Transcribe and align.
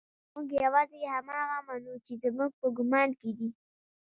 موږ 0.33 0.47
يوازې 0.65 1.01
هماغه 1.15 1.57
منو 1.67 1.93
چې 2.05 2.13
زموږ 2.23 2.51
په 2.59 2.67
ګمان 2.77 3.09
کې 3.19 3.31
دي. 3.37 3.49